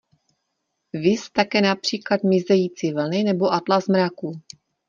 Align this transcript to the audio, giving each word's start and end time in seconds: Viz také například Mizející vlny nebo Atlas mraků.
Viz 0.93 1.29
také 1.31 1.61
například 1.61 2.23
Mizející 2.23 2.93
vlny 2.93 3.23
nebo 3.23 3.53
Atlas 3.53 3.87
mraků. 3.87 4.41